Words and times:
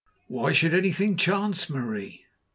"Why 0.25 0.51
should 0.51 0.73
anything 0.73 1.15
chance, 1.15 1.69
Marie? 1.69 2.25